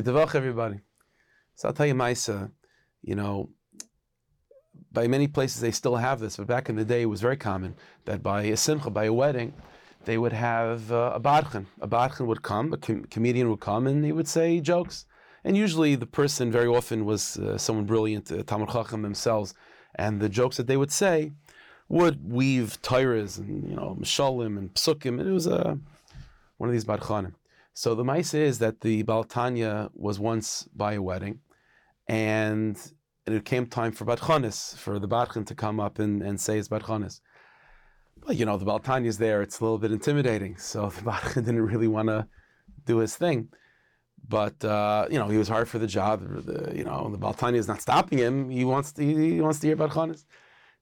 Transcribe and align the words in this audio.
develop 0.00 0.34
everybody. 0.34 0.80
So 1.54 1.68
I'll 1.68 1.74
tell 1.74 1.86
you, 1.86 1.94
mayseh, 1.94 2.50
you 3.02 3.14
know, 3.14 3.50
by 4.90 5.06
many 5.06 5.26
places 5.26 5.60
they 5.60 5.70
still 5.70 5.96
have 5.96 6.20
this, 6.20 6.36
but 6.36 6.46
back 6.46 6.68
in 6.68 6.76
the 6.76 6.84
day 6.84 7.02
it 7.02 7.06
was 7.06 7.20
very 7.20 7.36
common 7.36 7.74
that 8.04 8.22
by 8.22 8.42
a 8.42 8.56
simcha, 8.56 8.90
by 8.90 9.04
a 9.04 9.12
wedding, 9.12 9.52
they 10.04 10.18
would 10.18 10.32
have 10.32 10.90
uh, 10.90 11.12
a 11.14 11.20
badchan. 11.20 11.66
A 11.80 11.88
badchan 11.88 12.26
would 12.26 12.42
come, 12.42 12.72
a 12.72 12.76
com- 12.76 13.04
comedian 13.04 13.48
would 13.50 13.60
come, 13.60 13.86
and 13.86 14.04
he 14.04 14.12
would 14.12 14.28
say 14.28 14.60
jokes. 14.60 15.06
And 15.44 15.56
usually 15.56 15.94
the 15.94 16.06
person 16.06 16.50
very 16.50 16.66
often 16.66 17.04
was 17.04 17.36
uh, 17.36 17.58
someone 17.58 17.84
brilliant, 17.84 18.30
uh, 18.30 18.42
Talmud 18.44 18.70
Chacham 18.70 19.02
themselves, 19.02 19.54
and 19.94 20.20
the 20.20 20.28
jokes 20.28 20.56
that 20.56 20.66
they 20.66 20.76
would 20.76 20.92
say 20.92 21.32
would 21.88 22.32
weave 22.32 22.80
tyras 22.80 23.38
and 23.38 23.68
you 23.68 23.76
know 23.76 23.96
mishalim 24.00 24.56
and 24.56 24.72
psukim. 24.74 25.20
And 25.20 25.28
it 25.28 25.32
was 25.32 25.46
uh, 25.46 25.74
one 26.58 26.68
of 26.68 26.72
these 26.72 26.84
badchanim. 26.84 27.34
So 27.74 27.94
the 27.94 28.04
mice 28.04 28.34
is 28.34 28.58
that 28.58 28.80
the 28.80 29.02
Baal 29.02 29.24
Hatanya 29.24 29.90
was 29.94 30.18
once 30.18 30.68
by 30.74 30.94
a 30.94 31.02
wedding, 31.02 31.40
and 32.06 32.76
it 33.26 33.44
came 33.44 33.66
time 33.66 33.92
for 33.92 34.04
Batchanis, 34.04 34.76
for 34.76 34.98
the 34.98 35.08
Badchan 35.08 35.46
to 35.46 35.54
come 35.54 35.80
up 35.80 35.98
and, 35.98 36.22
and 36.22 36.40
say 36.40 36.56
his 36.56 36.68
Batchanis. 36.68 37.20
But 38.26 38.36
you 38.36 38.44
know, 38.44 38.56
the 38.56 38.64
Baal 38.64 38.80
Hatanya 38.80 39.06
is 39.06 39.18
there, 39.18 39.42
it's 39.42 39.60
a 39.60 39.64
little 39.64 39.78
bit 39.78 39.92
intimidating. 39.92 40.56
So 40.58 40.88
the 40.96 41.02
Badchan 41.02 41.46
didn't 41.46 41.62
really 41.62 41.88
want 41.88 42.08
to 42.08 42.26
do 42.84 42.98
his 42.98 43.16
thing. 43.16 43.48
But 44.28 44.62
uh, 44.64 45.06
you 45.10 45.18
know, 45.18 45.28
he 45.28 45.38
was 45.38 45.48
hard 45.48 45.68
for 45.68 45.78
the 45.78 45.86
job. 45.86 46.20
The, 46.44 46.76
you 46.76 46.84
know, 46.84 47.08
the 47.10 47.18
Baal 47.18 47.34
Hatanya 47.34 47.56
is 47.56 47.68
not 47.68 47.80
stopping 47.80 48.18
him. 48.18 48.50
He 48.50 48.64
wants 48.64 48.92
to, 48.92 49.02
he 49.02 49.40
wants 49.40 49.60
to 49.60 49.66
hear 49.66 49.76
Batchanis. 49.76 50.24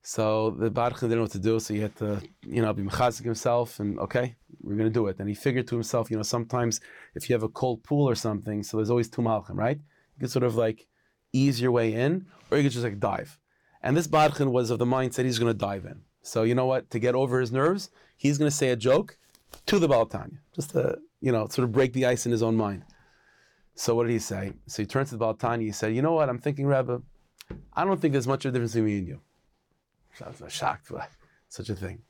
So 0.03 0.51
the 0.51 0.71
Badchan 0.71 1.01
didn't 1.01 1.17
know 1.17 1.23
what 1.23 1.33
to 1.33 1.39
do, 1.39 1.61
so 1.61 1.75
he 1.75 1.81
had 1.81 1.95
to, 1.97 2.23
you 2.47 2.63
know, 2.63 2.73
be 2.73 2.83
mechazik 2.83 3.25
himself 3.25 3.81
and 3.81 3.99
okay, 3.99 4.37
we're 4.63 4.77
going 4.77 4.89
to 4.89 4.95
do 4.95 5.07
it. 5.09 5.17
And 5.19 5.29
he 5.29 5.35
figured 5.35 5.69
to 5.69 5.75
himself, 5.75 6.11
you 6.11 6.17
know, 6.17 6.23
sometimes 6.23 6.81
if 7.15 7.29
you 7.29 7.35
have 7.35 7.43
a 7.43 7.49
cold 7.49 7.83
pool 7.85 8.09
or 8.09 8.15
something, 8.15 8.63
so 8.63 8.79
there's 8.79 8.91
always 8.91 9.11
two 9.11 9.23
malchim, 9.23 9.57
right? 9.57 9.77
You 9.77 10.21
can 10.21 10.29
sort 10.29 10.45
of 10.45 10.57
like 10.57 10.87
ease 11.33 11.61
your 11.61 11.71
way 11.71 11.93
in, 11.93 12.27
or 12.51 12.57
you 12.57 12.65
could 12.65 12.73
just 12.73 12.85
like 12.85 12.99
dive. 12.99 13.39
And 13.83 13.97
this 13.97 14.09
Badchan 14.09 14.51
was 14.51 14.71
of 14.71 14.79
the 14.79 14.87
mindset 14.87 15.25
he's 15.25 15.39
going 15.39 15.53
to 15.53 15.59
dive 15.59 15.85
in. 15.85 16.03
So 16.23 16.43
you 16.45 16.55
know 16.55 16.67
what? 16.67 16.91
To 16.91 16.99
get 16.99 17.15
over 17.15 17.41
his 17.41 17.53
nerves, 17.53 17.91
he's 18.17 18.39
going 18.39 18.51
to 18.51 18.57
say 18.57 18.71
a 18.71 18.77
joke 18.77 19.19
to 19.67 19.79
the 19.79 19.89
Baal 19.89 20.07
Hatanya, 20.07 20.39
just 20.55 20.71
to, 20.71 20.99
you 21.21 21.33
know, 21.33 21.47
sort 21.49 21.65
of 21.65 21.73
break 21.73 21.93
the 21.93 22.07
ice 22.07 22.25
in 22.27 22.33
his 22.33 22.43
own 22.43 22.57
mind. 22.57 22.85
So 23.75 23.95
what 23.95 24.05
did 24.05 24.13
he 24.13 24.19
say? 24.19 24.53
So 24.67 24.83
he 24.83 24.87
turned 24.87 25.07
to 25.09 25.15
the 25.15 25.19
Baal 25.19 25.35
Hatanya, 25.35 25.63
he 25.63 25.73
said, 25.73 25.95
you 25.95 26.03
know 26.03 26.13
what? 26.13 26.29
I'm 26.29 26.39
thinking, 26.39 26.67
Rebbe, 26.67 27.03
I 27.75 27.85
don't 27.85 28.01
think 28.01 28.13
there's 28.13 28.27
much 28.27 28.45
of 28.45 28.51
a 28.51 28.53
difference 28.53 28.73
between 28.73 28.87
me 28.87 28.99
and 28.99 29.09
you. 29.09 29.21
I 30.25 30.43
was 30.43 30.53
shocked 30.53 30.93
by 30.93 31.07
such 31.49 31.71
a 31.71 31.75
thing. 31.75 32.03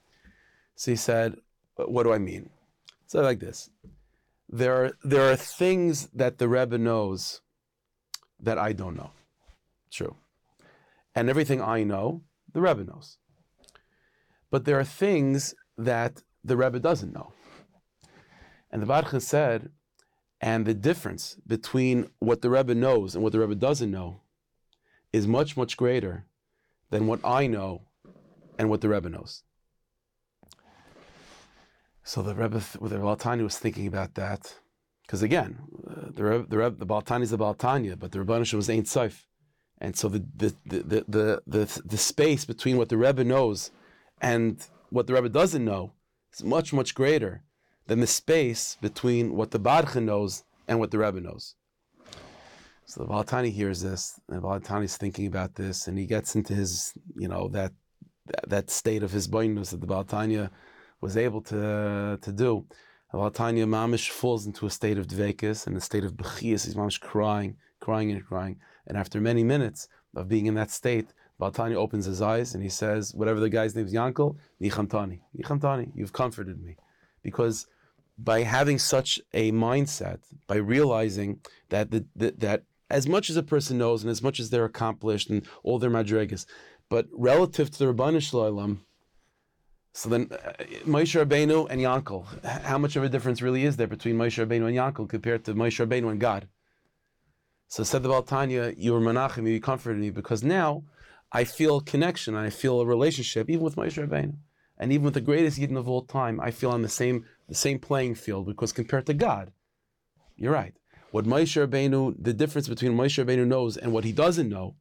So 0.75 0.91
he 0.91 0.97
said, 0.97 1.37
What 1.77 2.05
do 2.05 2.13
I 2.13 2.19
mean? 2.19 2.51
So 3.07 3.21
like 3.23 3.41
this. 3.41 3.71
There 4.49 4.75
are 4.85 4.93
there 5.05 5.31
are 5.31 5.37
things 5.37 6.09
that 6.15 6.39
the 6.39 6.49
Rebbe 6.49 6.79
knows 6.79 7.41
that 8.41 8.59
I 8.59 8.73
don't 8.73 8.97
know. 8.97 9.11
True. 9.91 10.17
And 11.15 11.29
everything 11.29 11.61
I 11.61 11.83
know, 11.83 12.23
the 12.53 12.61
Rebbe 12.61 12.85
knows. 12.85 13.19
But 14.51 14.65
there 14.65 14.79
are 14.79 14.85
things 14.85 15.55
that 15.77 16.23
the 16.43 16.57
Rebbe 16.57 16.81
doesn't 16.81 17.13
know. 17.13 17.33
And 18.71 18.83
the 18.83 18.87
Barcha 18.87 19.21
said, 19.21 19.71
and 20.41 20.65
the 20.65 20.75
difference 20.75 21.37
between 21.47 22.11
what 22.19 22.41
the 22.41 22.51
Rebbe 22.51 22.75
knows 22.75 23.15
and 23.15 23.23
what 23.23 23.33
the 23.33 23.41
Rebbe 23.41 23.55
doesn't 23.55 23.91
know 23.91 24.23
is 25.13 25.27
much, 25.27 25.57
much 25.57 25.77
greater 25.77 26.25
than 26.91 27.07
what 27.07 27.21
I 27.25 27.47
know 27.47 27.83
and 28.61 28.69
what 28.69 28.83
the 28.83 28.91
Rebbe 28.91 29.09
knows. 29.09 29.43
So 32.05 32.21
the 32.21 32.35
Rebbe, 32.35 32.59
the 32.59 32.99
Baltani 32.99 33.43
was 33.43 33.59
thinking 33.59 33.87
about 33.87 34.17
that, 34.17 34.55
because 35.03 35.23
again, 35.23 35.61
uh, 35.91 36.11
the 36.17 36.25
Rebbe, 36.25 36.47
the 36.47 36.59
Rebbe, 36.59 36.77
the 36.85 37.15
is 37.23 37.31
the 37.31 37.39
Baal 37.39 37.55
Hatanya, 37.55 37.99
but 37.99 38.13
the 38.13 38.19
Rebbeinu 38.19 38.53
was 38.53 38.69
Ein 38.69 38.85
Sof, 38.85 39.27
and 39.79 39.97
so 39.97 40.11
the 40.11 40.23
the, 40.37 40.55
the 40.67 41.05
the 41.09 41.43
the 41.47 41.83
the 41.87 41.97
space 41.97 42.45
between 42.45 42.77
what 42.77 42.91
the 42.91 42.99
Rebbe 42.99 43.25
knows 43.25 43.71
and 44.21 44.63
what 44.91 45.07
the 45.07 45.15
Rebbe 45.15 45.31
doesn't 45.31 45.65
know 45.65 45.93
is 46.35 46.45
much 46.45 46.71
much 46.75 46.95
greater 46.95 47.43
than 47.87 48.01
the 48.01 48.07
space 48.07 48.77
between 48.83 49.37
what 49.39 49.53
the 49.53 49.59
Barcha 49.59 50.03
knows 50.03 50.45
and 50.69 50.79
what 50.79 50.91
the 50.91 50.99
Rebbe 50.99 51.21
knows. 51.23 51.55
So 52.85 53.05
the 53.05 53.09
Baltani 53.09 53.53
hears 53.53 53.81
this, 53.81 54.21
and 54.29 54.37
the 54.37 54.47
Baltani 54.47 54.85
is 54.85 54.99
thinking 54.99 55.27
about 55.27 55.55
this, 55.55 55.87
and 55.87 55.97
he 55.97 56.05
gets 56.05 56.35
into 56.35 56.55
his, 56.55 56.93
you 57.17 57.29
know, 57.29 57.49
that 57.57 57.73
that 58.47 58.71
state 58.71 59.03
of 59.03 59.13
his 59.13 59.29
boinus 59.29 59.71
that 59.71 59.81
the 59.81 59.87
Baal 59.87 60.05
Hatanya 60.05 60.51
was 61.01 61.17
able 61.17 61.43
to 61.43 62.19
to 62.21 62.33
do. 62.33 62.67
Baal 63.13 63.31
Hatanya 63.31 63.67
mamish 63.67 64.11
falls 64.11 64.47
into 64.47 64.67
a 64.67 64.71
state 64.71 64.99
of 64.99 65.07
dveykus 65.07 65.67
and 65.67 65.77
a 65.77 65.81
state 65.81 66.05
of 66.05 66.15
bechias. 66.15 66.65
He's 66.65 66.75
mamish 66.75 67.01
crying, 67.01 67.57
crying 67.81 68.11
and 68.11 68.25
crying. 68.25 68.57
And 68.87 68.97
after 68.97 69.21
many 69.21 69.45
minutes 69.45 69.89
of 70.15 70.29
being 70.29 70.47
in 70.47 70.55
that 70.55 70.71
state, 70.71 71.13
Baal 71.39 71.53
Hatanya 71.53 71.77
opens 71.77 72.05
his 72.05 72.21
eyes 72.21 72.55
and 72.55 72.63
he 72.63 72.69
says, 72.69 73.15
whatever 73.15 73.41
the 73.41 73.49
guy's 73.49 73.75
name 73.75 73.87
is, 73.87 73.95
Yankel, 73.95 74.37
Nichamtani, 74.61 75.21
Nichamtani, 75.37 75.91
you've 75.95 76.13
comforted 76.13 76.63
me. 76.63 76.77
Because 77.23 77.67
by 78.19 78.43
having 78.43 78.79
such 78.79 79.19
a 79.33 79.51
mindset, 79.53 80.19
by 80.47 80.57
realizing 80.57 81.41
that 81.71 81.91
the, 81.91 82.05
the, 82.15 82.33
that 82.39 82.65
as 82.91 83.07
much 83.07 83.31
as 83.31 83.37
a 83.37 83.43
person 83.43 83.79
knows 83.79 84.03
and 84.03 84.11
as 84.11 84.23
much 84.23 84.41
as 84.41 84.51
they're 84.51 84.65
accomplished 84.65 85.31
and 85.31 85.47
all 85.63 85.79
their 85.79 85.91
madrigas, 85.91 86.47
but 86.89 87.07
relative 87.13 87.71
to 87.71 87.79
the 87.79 87.93
Ribbono 87.93 88.21
Shel 88.21 88.41
Olam, 88.41 88.79
so 89.93 90.09
then 90.09 90.29
uh, 90.31 90.53
Moshe 90.85 91.19
Rabbeinu 91.21 91.69
and 91.69 91.81
Yankel, 91.81 92.45
how 92.45 92.79
much 92.79 92.97
of 92.97 93.03
a 93.03 93.09
difference 93.09 93.43
really 93.43 93.65
is 93.65 93.77
there 93.77 93.87
between 93.87 94.17
Moshe 94.17 94.45
Rabbeinu 94.45 94.67
and 94.67 94.77
Yankel 94.77 95.09
compared 95.09 95.45
to 95.45 95.55
Moshe 95.55 95.85
Rabbeinu 95.85 96.11
and 96.11 96.21
God? 96.21 96.49
So 97.69 97.83
said 97.83 98.03
the 98.03 98.09
Baal 98.09 98.23
Hatanya, 98.23 98.75
you 98.77 98.93
were 98.93 99.01
Menachem, 99.01 99.49
you 99.49 99.61
comforted 99.61 100.01
me 100.01 100.11
because 100.11 100.43
now 100.43 100.85
I 101.33 101.45
feel 101.45 101.81
connection, 101.81 102.35
I 102.35 102.51
feel 102.51 102.81
a 102.81 102.87
relationship, 102.87 103.49
even 103.49 103.65
with 103.65 103.77
Moshe 103.77 104.05
Rabbeinu. 104.05 104.37
And 104.79 104.93
even 104.93 105.05
with 105.05 105.15
the 105.15 105.21
greatest 105.21 105.61
Yidden 105.61 105.77
of 105.77 105.89
all 105.89 106.03
time, 106.03 106.41
I 106.41 106.51
feel 106.51 106.71
on 106.71 106.83
the 106.83 106.89
same 106.89 107.27
the 107.49 107.55
same 107.55 107.79
playing 107.79 108.15
field 108.15 108.47
because 108.47 108.73
compared 108.73 109.07
to 109.07 109.15
God, 109.15 109.53
you're 110.37 110.53
right. 110.53 110.75
What 111.11 111.25
Moshe 111.25 111.67
Rabbeinu, 111.67 112.15
the 112.19 112.33
difference 112.33 112.69
between 112.69 112.93
Moshe 112.93 113.23
Rabbeinu 113.23 113.47
knows 113.47 113.77
and 113.77 113.93
what 113.93 114.05
he 114.05 114.13
doesn't 114.13 114.49
know, 114.49 114.77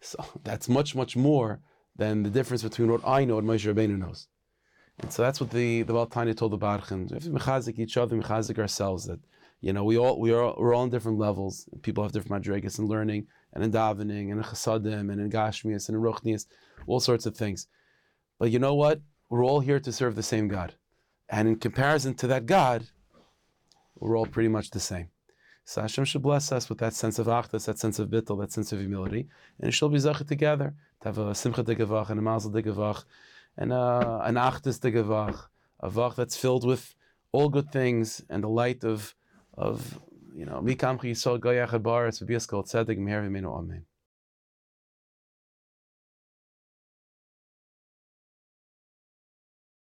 so 0.00 0.24
that's 0.44 0.68
much, 0.68 0.94
much 0.94 1.16
more 1.16 1.60
than 1.96 2.22
the 2.22 2.30
difference 2.30 2.62
between 2.62 2.90
what 2.90 3.06
I 3.06 3.24
know 3.24 3.38
and 3.38 3.48
Moshe 3.48 3.72
Rabbeinu 3.72 3.98
knows. 3.98 4.28
And 5.00 5.12
so 5.12 5.22
that's 5.22 5.40
what 5.40 5.50
the 5.50 5.82
the 5.82 5.92
Baltani 5.92 6.36
told 6.36 6.52
the 6.52 6.58
Badchan. 6.58 7.10
We 7.10 7.14
have 7.14 7.24
to 7.24 7.30
mechazik 7.30 7.78
each 7.78 7.96
other, 7.96 8.16
mechazik 8.16 8.58
ourselves. 8.58 9.06
That 9.06 9.18
you 9.60 9.72
know 9.72 9.82
we 9.82 9.98
all 9.98 10.20
we 10.20 10.32
are 10.32 10.54
we're 10.56 10.74
all 10.74 10.82
on 10.82 10.90
different 10.90 11.18
levels. 11.18 11.68
People 11.82 12.04
have 12.04 12.12
different 12.12 12.44
madrigas 12.44 12.78
in 12.78 12.86
learning 12.86 13.26
and 13.52 13.64
in 13.64 13.72
davening 13.72 14.30
and 14.30 14.38
in 14.38 14.42
chasadim 14.42 15.10
and 15.10 15.20
in 15.20 15.30
gashmias 15.30 15.88
and 15.88 15.96
in 15.96 16.02
ruchnias, 16.02 16.46
all 16.86 17.00
sorts 17.00 17.26
of 17.26 17.36
things. 17.36 17.66
But 18.38 18.50
you 18.52 18.58
know 18.60 18.74
what? 18.74 19.00
We're 19.30 19.44
all 19.44 19.60
here 19.60 19.80
to 19.80 19.90
serve 19.90 20.14
the 20.14 20.22
same 20.22 20.46
God, 20.46 20.74
and 21.28 21.48
in 21.48 21.56
comparison 21.56 22.14
to 22.14 22.28
that 22.28 22.46
God, 22.46 22.86
we're 23.98 24.16
all 24.16 24.26
pretty 24.26 24.48
much 24.48 24.70
the 24.70 24.80
same. 24.80 25.08
So 25.64 25.80
Hashem 25.80 26.04
should 26.04 26.22
bless 26.22 26.52
us 26.52 26.68
with 26.68 26.78
that 26.78 26.92
sense 26.92 27.18
of 27.18 27.26
achdus, 27.26 27.64
that 27.66 27.78
sense 27.78 27.98
of 27.98 28.08
bittul, 28.08 28.38
that 28.40 28.52
sense 28.52 28.72
of 28.72 28.80
humility, 28.80 29.28
and 29.58 29.68
it 29.68 29.72
shall 29.72 29.88
be 29.88 29.98
zachet 29.98 30.28
together 30.28 30.74
to 31.00 31.08
have 31.08 31.18
a 31.18 31.34
simcha 31.34 31.62
de 31.62 31.74
gevach 31.74 32.10
and 32.10 32.18
a 32.18 32.22
mazel 32.22 32.50
de 32.50 32.62
gevach 32.62 33.04
and 33.56 33.72
a, 33.72 34.20
an 34.24 34.34
achdus 34.34 34.78
de 34.80 34.92
gevach, 34.92 35.46
a 35.80 35.88
vach 35.88 36.16
that's 36.16 36.36
filled 36.36 36.66
with 36.66 36.94
all 37.32 37.48
good 37.48 37.72
things 37.72 38.22
and 38.28 38.44
the 38.44 38.48
light 38.48 38.84
of 38.84 39.14
of 39.54 39.98
you 40.34 40.44
know 40.44 40.60
goyach 40.62 41.82
baris 41.82 42.20
v'biaskol 42.20 42.64
tzedek 42.64 42.98
meher 42.98 43.24
amen. 43.26 43.84